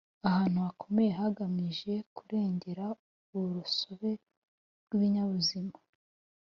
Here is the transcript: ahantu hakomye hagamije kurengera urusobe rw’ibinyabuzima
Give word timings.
ahantu 0.27 0.57
hakomye 0.65 1.09
hagamije 1.19 1.93
kurengera 2.15 2.85
urusobe 3.37 4.11
rw’ibinyabuzima 4.83 5.75